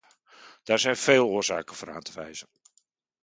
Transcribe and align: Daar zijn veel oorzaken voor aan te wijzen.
Daar 0.63 0.79
zijn 0.79 0.95
veel 0.97 1.27
oorzaken 1.27 1.75
voor 1.75 1.91
aan 1.93 2.01
te 2.01 2.13
wijzen. 2.13 2.47